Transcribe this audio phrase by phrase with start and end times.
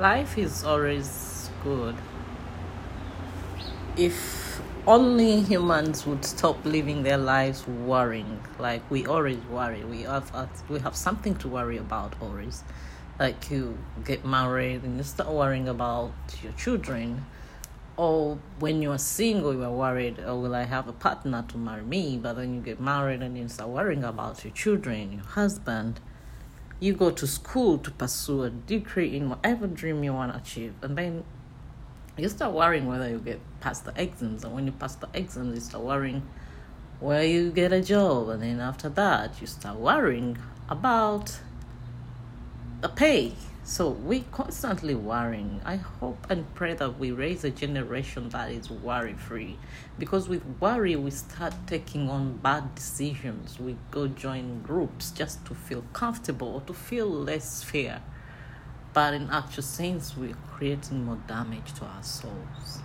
[0.00, 1.94] life is always good.
[3.96, 9.84] If only humans would stop living their lives worrying like we always worry.
[9.84, 10.32] We have
[10.70, 12.64] we have something to worry about always.
[13.18, 16.12] Like you get married and you start worrying about
[16.42, 17.26] your children
[17.98, 21.58] or when you are single you are worried oh will i have a partner to
[21.58, 22.16] marry me?
[22.16, 26.00] But then you get married and you start worrying about your children your husband
[26.80, 30.74] you go to school to pursue a degree in whatever dream you want to achieve
[30.82, 31.22] and then
[32.16, 35.54] you start worrying whether you get past the exams and when you pass the exams
[35.54, 36.22] you start worrying
[36.98, 40.36] where you get a job and then after that you start worrying
[40.68, 41.38] about
[42.80, 43.34] the pay
[43.70, 45.60] so we constantly worrying.
[45.64, 49.58] I hope and pray that we raise a generation that is worry free.
[49.96, 53.60] Because with worry we start taking on bad decisions.
[53.60, 58.02] We go join groups just to feel comfortable or to feel less fear.
[58.92, 62.80] But in actual sense we're creating more damage to our souls.